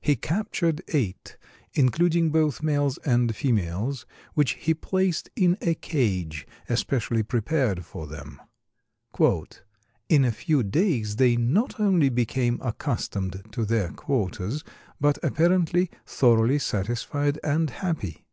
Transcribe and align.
He 0.00 0.14
captured 0.14 0.82
eight, 0.92 1.36
including 1.72 2.30
both 2.30 2.62
males 2.62 2.96
and 2.98 3.34
females, 3.34 4.06
which 4.34 4.52
he 4.52 4.72
placed 4.72 5.30
in 5.34 5.58
a 5.60 5.74
cage 5.74 6.46
especially 6.68 7.24
prepared 7.24 7.84
for 7.84 8.06
them. 8.06 8.40
"In 10.08 10.24
a 10.24 10.30
few 10.30 10.62
days 10.62 11.16
they 11.16 11.34
not 11.34 11.80
only 11.80 12.08
became 12.08 12.60
accustomed 12.62 13.46
to 13.50 13.64
their 13.64 13.90
quarters, 13.90 14.62
but 15.00 15.18
apparently 15.24 15.90
thoroughly 16.06 16.60
satisfied 16.60 17.40
and 17.42 17.70
happy. 17.70 18.24